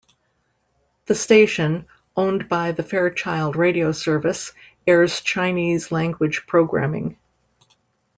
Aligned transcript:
The 1.05 1.13
station, 1.13 1.85
owned 2.17 2.49
by 2.49 2.71
the 2.71 2.81
Fairchild 2.81 3.55
Radio 3.55 3.91
service, 3.91 4.51
airs 4.87 5.21
Chinese 5.21 5.91
language 5.91 6.47
programming. 6.47 7.17